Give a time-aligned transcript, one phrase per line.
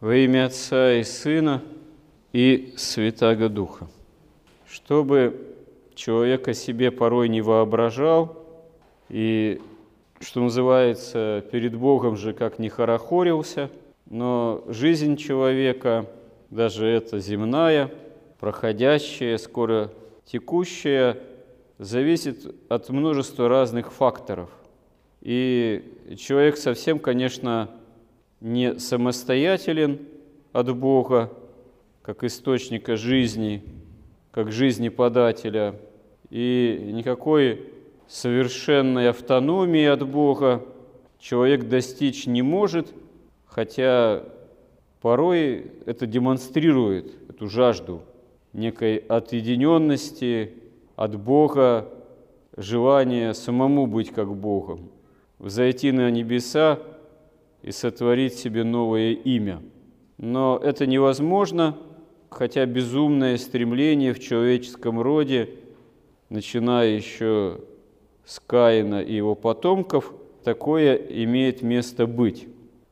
[0.00, 1.62] Во имя Отца и Сына
[2.32, 3.86] и Святаго Духа.
[4.66, 5.54] Чтобы
[5.94, 8.46] человек о себе порой не воображал
[9.10, 9.60] и,
[10.18, 13.68] что называется, перед Богом же как не хорохорился,
[14.08, 16.06] но жизнь человека,
[16.48, 17.92] даже эта земная,
[18.38, 19.92] проходящая, скоро
[20.24, 21.18] текущая,
[21.76, 24.48] зависит от множества разных факторов.
[25.20, 27.68] И человек совсем, конечно,
[28.40, 29.98] не самостоятелен
[30.52, 31.30] от Бога,
[32.02, 33.62] как источника жизни,
[34.30, 35.78] как жизни подателя,
[36.30, 37.68] и никакой
[38.08, 40.64] совершенной автономии от Бога
[41.18, 42.92] человек достичь не может,
[43.46, 44.24] хотя
[45.00, 48.02] порой это демонстрирует эту жажду
[48.52, 50.54] некой отъединенности
[50.96, 51.88] от Бога,
[52.56, 54.90] желание самому быть как Богом,
[55.38, 56.78] взойти на небеса
[57.62, 59.62] и сотворить себе новое имя.
[60.18, 61.76] Но это невозможно,
[62.28, 65.50] хотя безумное стремление в человеческом роде,
[66.28, 67.60] начиная еще
[68.24, 70.12] с Каина и его потомков,
[70.44, 72.48] такое имеет место быть.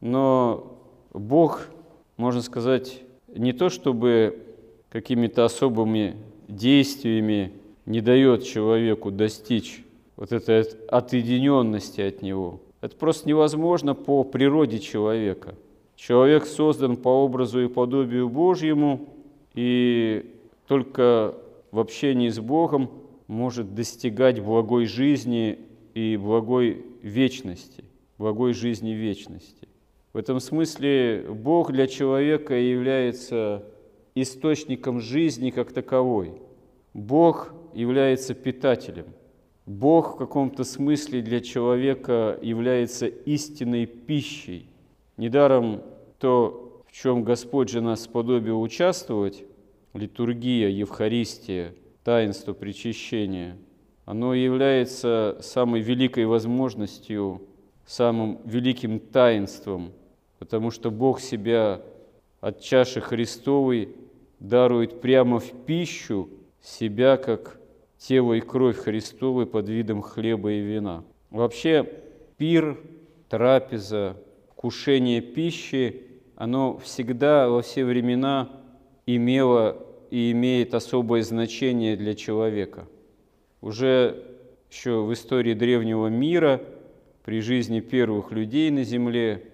[0.00, 0.78] Но
[1.12, 1.68] Бог,
[2.16, 4.42] можно сказать, не то чтобы
[4.90, 6.16] какими-то особыми
[6.48, 7.52] действиями
[7.86, 9.84] не дает человеку достичь
[10.16, 15.54] вот этой отъединенности от Него– это просто невозможно по природе человека.
[15.96, 19.08] Человек создан по образу и подобию Божьему,
[19.54, 20.34] и
[20.66, 21.34] только
[21.70, 22.90] в общении с Богом
[23.26, 25.58] может достигать благой жизни
[25.94, 27.84] и благой вечности,
[28.16, 29.68] благой жизни вечности.
[30.12, 33.64] В этом смысле Бог для человека является
[34.14, 36.32] источником жизни как таковой.
[36.94, 39.06] Бог является питателем–
[39.70, 44.68] Бог в каком-то смысле для человека является истинной пищей.
[45.16, 45.82] Недаром
[46.18, 49.44] то, в чем Господь же нас сподобил участвовать,
[49.94, 53.56] литургия, Евхаристия, таинство причащения,
[54.06, 57.40] оно является самой великой возможностью,
[57.86, 59.92] самым великим таинством,
[60.40, 61.80] потому что Бог себя
[62.40, 63.94] от чаши Христовой
[64.40, 66.28] дарует прямо в пищу
[66.60, 67.60] себя как
[68.00, 71.04] тело и кровь Христовы под видом хлеба и вина.
[71.30, 71.86] Вообще
[72.38, 72.80] пир,
[73.28, 74.16] трапеза,
[74.56, 76.02] кушение пищи,
[76.34, 78.50] оно всегда во все времена
[79.06, 79.76] имело
[80.10, 82.88] и имеет особое значение для человека.
[83.60, 84.24] Уже
[84.70, 86.62] еще в истории древнего мира,
[87.24, 89.50] при жизни первых людей на земле,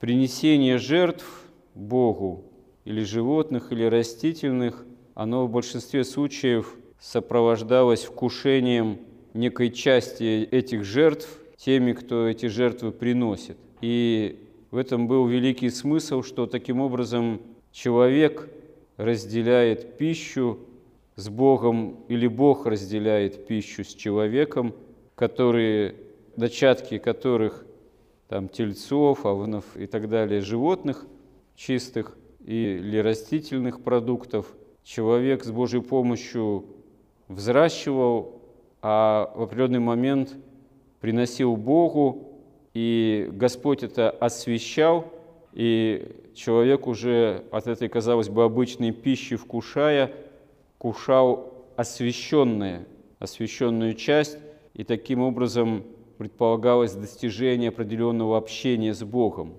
[0.00, 1.44] принесение жертв
[1.74, 2.44] Богу
[2.84, 4.84] или животных, или растительных,
[5.14, 6.74] оно в большинстве случаев–
[7.04, 8.98] сопровождалось вкушением
[9.34, 11.28] некой части этих жертв
[11.58, 13.58] теми, кто эти жертвы приносит.
[13.82, 17.42] И в этом был великий смысл, что таким образом
[17.72, 18.48] человек
[18.96, 20.58] разделяет пищу
[21.16, 24.74] с Богом, или Бог разделяет пищу с человеком,
[25.14, 25.96] которые,
[26.36, 27.66] начатки которых
[28.28, 31.04] там тельцов, овнов и так далее, животных
[31.54, 32.16] чистых
[32.46, 36.64] или растительных продуктов, человек с Божьей помощью
[37.28, 38.40] взращивал,
[38.82, 40.36] а в определенный момент
[41.00, 42.28] приносил Богу,
[42.74, 45.12] и Господь это освещал,
[45.52, 50.12] и человек уже от этой, казалось бы, обычной пищи вкушая,
[50.78, 52.86] кушал освященное,
[53.18, 54.38] освященную часть,
[54.74, 55.84] и таким образом
[56.18, 59.54] предполагалось достижение определенного общения с Богом.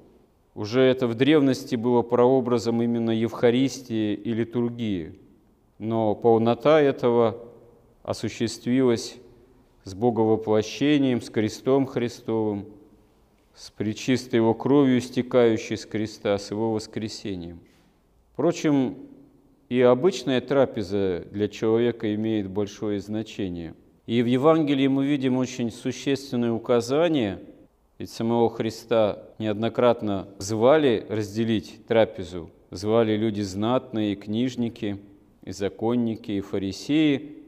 [0.54, 5.20] Уже это в древности было прообразом именно Евхаристии и литургии.
[5.80, 7.38] Но полнота этого
[8.06, 9.18] осуществилось
[9.84, 12.68] с Боговоплощением, с крестом Христовым,
[13.56, 17.60] с причистой Его кровью, стекающей с креста, с Его воскресением.
[18.34, 18.98] Впрочем,
[19.70, 23.74] и обычная трапеза для человека имеет большое значение.
[24.06, 27.40] И в Евангелии мы видим очень существенное указание,
[27.98, 35.00] ведь самого Христа неоднократно звали разделить трапезу, звали люди знатные, и книжники,
[35.44, 37.38] и законники, и фарисеи–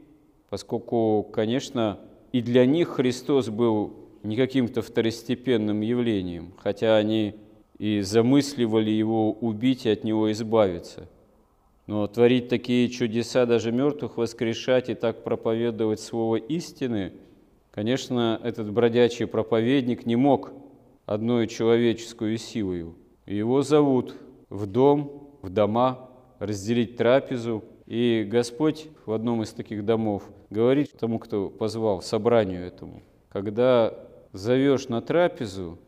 [0.48, 1.98] поскольку, конечно,
[2.32, 7.36] и для них Христос был не каким-то второстепенным явлением, хотя они
[7.78, 11.08] и замысливали его убить и от него избавиться.
[11.86, 17.12] Но творить такие чудеса, даже мертвых воскрешать и так проповедовать слово истины,
[17.70, 20.52] конечно, этот бродячий проповедник не мог
[21.06, 22.94] одной человеческую силою.
[23.26, 24.14] Его зовут
[24.50, 26.10] в дом, в дома,
[26.40, 33.02] разделить трапезу– и Господь в одном из таких домов говорит тому, кто позвал, собранию этому,
[33.28, 33.94] когда
[34.32, 35.78] зовешь на трапезу,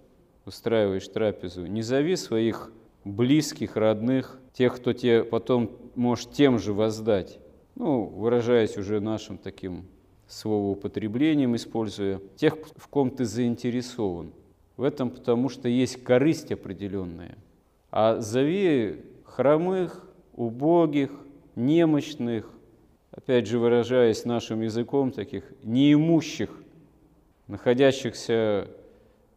[0.45, 2.73] устраиваешь трапезу, не зови своих
[3.05, 7.39] близких, родных, тех, кто тебе потом может тем же воздать.
[7.75, 9.87] Ну, выражаясь уже нашим таким
[10.27, 14.33] словоупотреблением, используя, тех, в ком ты заинтересован.
[14.77, 17.37] В этом потому что есть корысть определенная.
[17.91, 21.11] А зови хромых, убогих,
[21.57, 22.51] немощных,
[23.11, 26.51] опять же выражаясь нашим языком, таких неимущих,
[27.49, 28.69] находящихся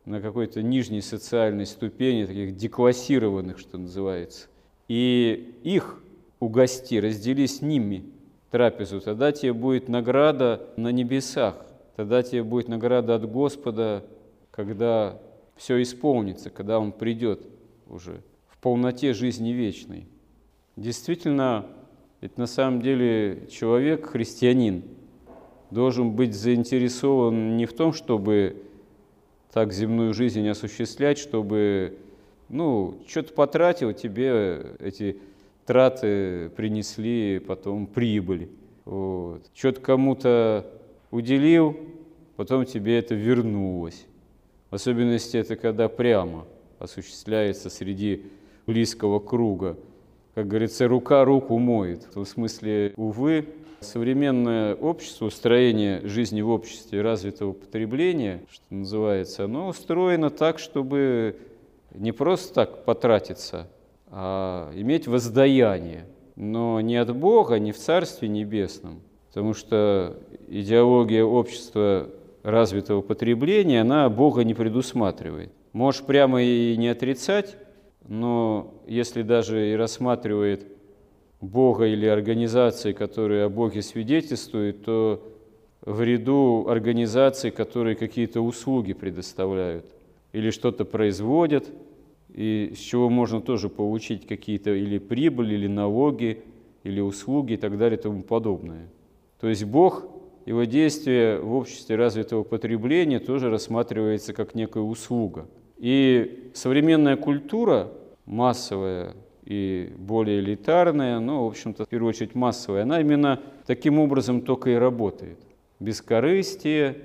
[0.06, 4.48] на какой-то нижней социальной ступени, таких деклассированных, что называется,
[4.88, 6.02] и их
[6.40, 8.06] угости, раздели с ними
[8.52, 11.66] трапезу, тогда тебе будет награда на небесах,
[11.96, 14.06] тогда тебе будет награда от Господа,
[14.52, 15.20] когда
[15.56, 17.48] все исполнится, когда Он придет
[17.88, 20.08] уже в полноте жизни вечной.
[20.76, 21.66] Действительно,
[22.24, 24.84] ведь на самом деле человек, христианин,
[25.72, 28.64] должен быть заинтересован не в том, чтобы
[29.52, 31.98] так земную жизнь осуществлять, чтобы,
[32.48, 35.18] ну, что-то потратил, тебе эти
[35.66, 38.48] траты принесли потом прибыль.
[38.86, 39.42] Вот.
[39.54, 40.66] Что-то кому-то
[41.12, 41.76] уделил,
[42.38, 44.06] потом тебе это вернулось.
[44.72, 46.46] В особенности это когда прямо
[46.80, 48.24] осуществляется среди
[48.66, 49.76] близкого круга.
[50.36, 52.08] Как говорится, рука руку моет.
[52.16, 53.46] В смысле, увы,
[53.82, 61.36] современное общество, устроение жизни в обществе развитого потребления, что называется, оно устроено так, чтобы
[61.94, 63.68] не просто так потратиться,
[64.08, 72.10] а иметь воздаяние, но не от Бога, не в Царстве Небесном, потому что идеология общества
[72.42, 75.52] развитого потребления, она Бога не предусматривает.
[75.74, 77.56] Можешь прямо и не отрицать,
[78.08, 80.68] но если даже и рассматривает
[81.42, 85.22] Бога или организации, которые о Боге свидетельствуют, то
[85.82, 89.86] в ряду организаций, которые какие-то услуги предоставляют
[90.32, 91.70] или что-то производят,
[92.34, 96.42] и с чего можно тоже получить какие-то или прибыль, или налоги,
[96.84, 98.90] или услуги и так далее и тому подобное.
[99.40, 100.06] То есть Бог,
[100.46, 105.48] его действие в обществе развитого потребления тоже рассматривается как некая услуга.
[105.84, 107.92] И современная культура
[108.26, 114.44] массовая, и более элитарная, но, в общем-то, в первую очередь массовая, она именно таким образом
[114.44, 115.38] только и работает.
[115.82, 117.00] Бескорыстие,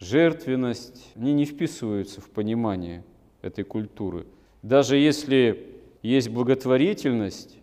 [0.00, 3.04] жертвенность, они не вписываются в понимание
[3.40, 4.26] этой культуры.
[4.60, 5.66] Даже если
[6.02, 7.56] есть благотворительность,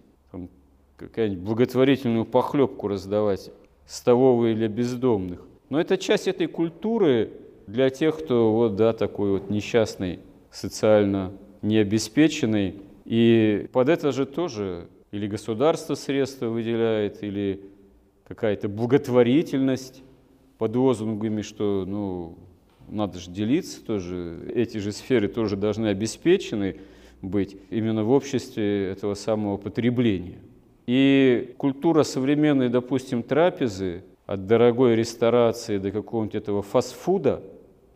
[0.98, 3.52] какая-нибудь благотворительную похлебку раздавать
[3.86, 7.30] столовые для бездомных, но это часть этой культуры
[7.68, 10.20] для тех, кто вот, да, такой вот несчастный,
[10.52, 11.32] социально
[11.62, 17.62] необеспеченный, и под это же тоже или государство средства выделяет, или
[18.28, 20.04] какая-то благотворительность
[20.58, 22.38] под лозунгами, что ну,
[22.88, 26.78] надо же делиться тоже, эти же сферы тоже должны обеспечены
[27.22, 30.40] быть именно в обществе этого самого потребления.
[30.88, 37.44] И культура современной, допустим, трапезы, от дорогой ресторации до какого-нибудь этого фастфуда,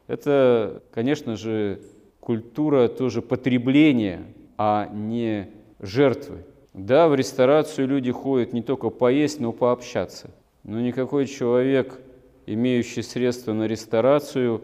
[0.08, 1.80] это, конечно же,
[2.26, 4.24] культура тоже потребления,
[4.58, 5.48] а не
[5.80, 6.44] жертвы.
[6.74, 10.32] Да, в ресторацию люди ходят не только поесть, но и пообщаться.
[10.64, 12.02] Но никакой человек,
[12.48, 14.64] имеющий средства на ресторацию,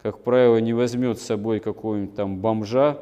[0.00, 2.98] как правило, не возьмет с собой какого-нибудь там бомжа,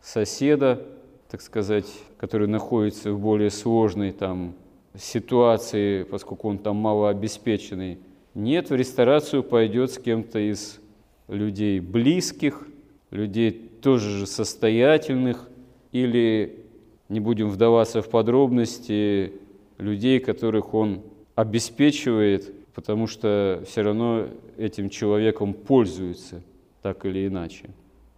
[0.00, 0.86] соседа,
[1.28, 1.86] так сказать,
[2.18, 4.54] который находится в более сложной там
[4.96, 7.98] ситуации, поскольку он там малообеспеченный.
[8.34, 10.78] Нет, в ресторацию пойдет с кем-то из
[11.26, 12.68] людей близких,
[13.16, 15.48] людей тоже же состоятельных,
[15.92, 16.64] или,
[17.08, 19.32] не будем вдаваться в подробности,
[19.78, 21.02] людей, которых он
[21.34, 26.42] обеспечивает, потому что все равно этим человеком пользуются
[26.82, 27.70] так или иначе.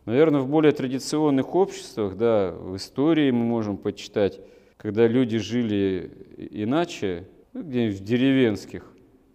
[0.05, 4.41] Наверное, в более традиционных обществах, да, в истории мы можем почитать,
[4.77, 6.11] когда люди жили
[6.51, 8.91] иначе, ну, где-нибудь в деревенских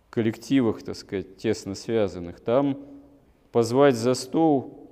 [0.09, 2.79] коллективах, так сказать, тесно связанных, там
[3.51, 4.82] позвать за стол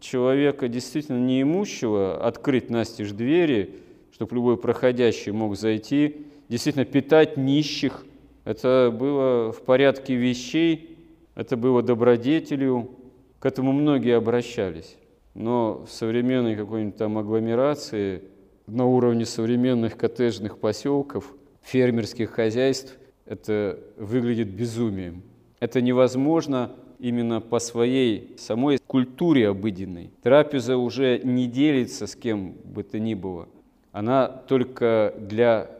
[0.00, 3.76] человека действительно неимущего открыть настежь двери,
[4.12, 8.04] чтобы любой проходящий мог зайти, действительно питать нищих.
[8.44, 10.98] Это было в порядке вещей,
[11.34, 12.90] это было добродетелью,
[13.38, 14.96] к этому многие обращались.
[15.34, 18.22] Но в современной какой-нибудь там агломерации,
[18.66, 25.22] на уровне современных коттеджных поселков, фермерских хозяйств, это выглядит безумием.
[25.60, 30.10] Это невозможно именно по своей самой культуре обыденной.
[30.22, 33.48] Трапеза уже не делится с кем бы то ни было.
[33.92, 35.70] Она только для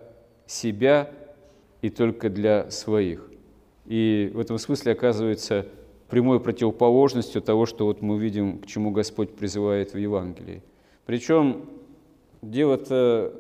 [0.47, 1.11] себя
[1.83, 3.30] и только для своих.
[3.87, 5.66] И в этом смысле оказывается
[6.09, 10.62] прямой противоположностью того, что вот мы видим, к чему Господь призывает в Евангелии.
[11.06, 11.64] Причем
[12.40, 13.35] дело-то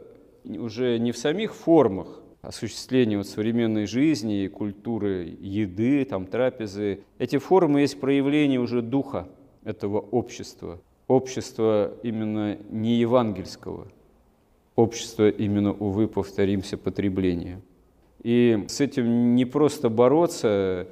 [0.44, 7.00] уже не в самих формах осуществления вот современной жизни и культуры еды, там, трапезы.
[7.18, 9.28] Эти формы есть проявление уже духа
[9.64, 10.80] этого общества.
[11.06, 13.88] Общества именно не евангельского,
[14.74, 17.60] общества именно, увы, повторимся, потребления.
[18.22, 20.88] И с этим не просто бороться,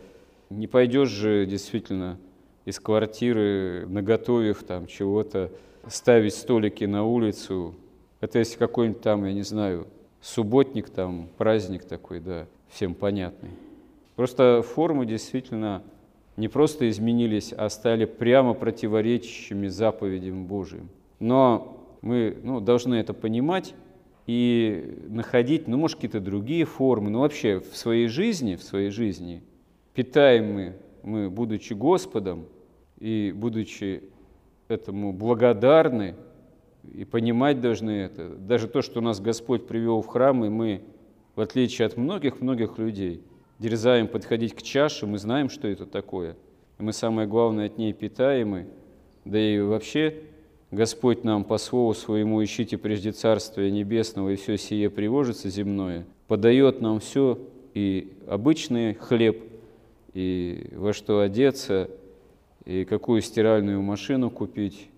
[0.51, 2.19] не пойдешь же действительно
[2.67, 5.51] из квартиры, наготовив там чего-то,
[5.89, 7.75] ставить столики на улицу.
[8.21, 9.87] Это если какой-нибудь там, я не знаю,
[10.23, 13.51] субботник там, праздник такой, да, всем понятный.
[14.17, 15.83] Просто формы действительно
[16.37, 20.89] не просто изменились, а стали прямо противоречащими заповедям Божьим.
[21.19, 23.75] Но мы ну, должны это понимать
[24.27, 29.43] и находить, ну, может, какие-то другие формы, но вообще в своей жизни, в своей жизни
[29.95, 32.47] питаем мы, мы, будучи Господом
[32.99, 34.05] и будучи
[34.69, 36.15] этому благодарны,
[36.91, 38.29] и понимать должны это.
[38.29, 40.83] Даже то, что нас Господь привел в храм, и мы,
[41.35, 43.23] в отличие от многих-многих людей,
[43.59, 46.37] дерзаем подходить к чаше, мы знаем, что это такое.
[46.79, 48.67] Мы, самое главное, от ней питаемы.
[49.25, 50.23] Да и вообще
[50.73, 56.81] Господь нам по слову своему «Ищите прежде Царствия Небесного, и все сие привожится земное», подает
[56.81, 57.39] нам все,
[57.75, 59.43] и обычный хлеб,
[60.13, 61.89] и во что одеться,
[62.65, 64.89] и какую стиральную машину купить,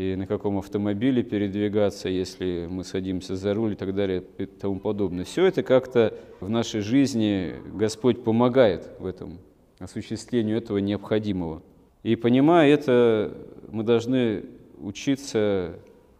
[0.00, 4.80] и на каком автомобиле передвигаться, если мы садимся за руль и так далее и тому
[4.80, 5.26] подобное.
[5.26, 9.38] Все это как-то в нашей жизни Господь помогает в этом,
[9.78, 11.62] осуществлению этого необходимого.
[12.02, 13.36] И понимая это,
[13.70, 14.44] мы должны
[14.78, 15.78] учиться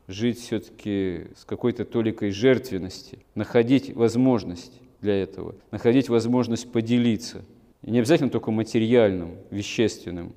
[0.09, 7.47] жить все-таки с какой-то толикой жертвенности, находить возможность для этого, находить возможность поделиться.
[7.81, 10.35] И не обязательно только материальным, вещественным,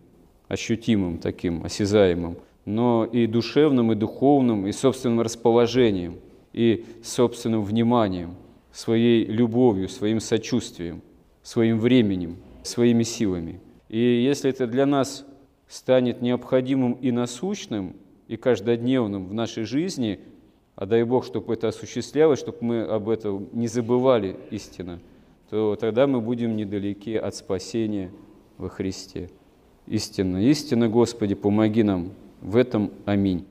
[0.47, 6.19] ощутимым таким, осязаемым, но и душевным, и духовным, и собственным расположением,
[6.53, 8.35] и собственным вниманием,
[8.71, 11.01] своей любовью, своим сочувствием,
[11.41, 13.59] своим временем, своими силами.
[13.89, 15.25] И если это для нас
[15.67, 17.95] станет необходимым и насущным,
[18.27, 20.19] и каждодневным в нашей жизни,
[20.75, 24.99] а дай Бог, чтобы это осуществлялось, чтобы мы об этом не забывали истинно,
[25.49, 28.11] то тогда мы будем недалеки от спасения
[28.57, 29.29] во Христе.
[29.85, 32.11] Истинно, истинно, Господи, помоги нам
[32.43, 32.91] в этом.
[33.05, 33.47] Аминь.